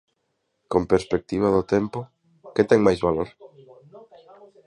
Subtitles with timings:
[0.71, 1.99] Con perspectiva do tempo,
[2.55, 3.27] que ten máis valor?